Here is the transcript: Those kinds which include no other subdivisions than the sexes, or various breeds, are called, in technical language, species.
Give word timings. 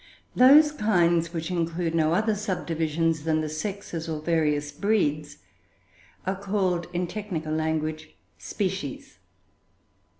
Those 0.35 0.71
kinds 0.71 1.31
which 1.31 1.51
include 1.51 1.93
no 1.93 2.13
other 2.13 2.33
subdivisions 2.33 3.23
than 3.23 3.41
the 3.41 3.47
sexes, 3.49 4.09
or 4.09 4.19
various 4.19 4.71
breeds, 4.71 5.37
are 6.25 6.35
called, 6.41 6.87
in 6.91 7.05
technical 7.05 7.53
language, 7.53 8.15
species. 8.39 9.19